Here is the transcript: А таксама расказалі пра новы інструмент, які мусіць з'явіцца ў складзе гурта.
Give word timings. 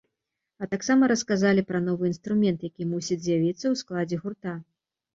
А 0.63 0.67
таксама 0.71 1.09
расказалі 1.11 1.65
пра 1.73 1.83
новы 1.89 2.03
інструмент, 2.13 2.59
які 2.73 2.91
мусіць 2.97 3.21
з'явіцца 3.29 3.63
ў 3.73 3.87
складзе 3.87 4.17
гурта. 4.27 4.61